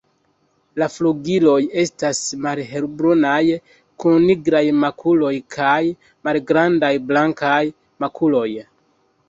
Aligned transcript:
La 0.83 0.85
flugiloj 0.93 1.57
estas 1.81 2.21
malhelbrunaj 2.45 3.43
kun 4.05 4.27
nigraj 4.31 4.63
makuloj 4.87 5.33
kaj 5.59 5.77
malgrandaj 6.31 6.93
blankaj 7.13 7.63
makuloj. 8.07 8.49